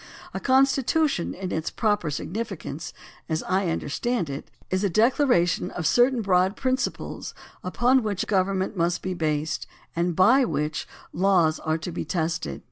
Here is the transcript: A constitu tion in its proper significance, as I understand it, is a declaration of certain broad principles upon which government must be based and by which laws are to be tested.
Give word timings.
A 0.33 0.39
constitu 0.39 1.07
tion 1.07 1.35
in 1.35 1.51
its 1.51 1.69
proper 1.69 2.09
significance, 2.09 2.91
as 3.29 3.43
I 3.43 3.69
understand 3.69 4.31
it, 4.31 4.49
is 4.71 4.83
a 4.83 4.89
declaration 4.89 5.69
of 5.69 5.85
certain 5.85 6.23
broad 6.23 6.55
principles 6.55 7.35
upon 7.63 8.01
which 8.01 8.25
government 8.25 8.75
must 8.75 9.03
be 9.03 9.13
based 9.13 9.67
and 9.95 10.15
by 10.15 10.43
which 10.43 10.87
laws 11.13 11.59
are 11.59 11.77
to 11.77 11.91
be 11.91 12.03
tested. 12.03 12.59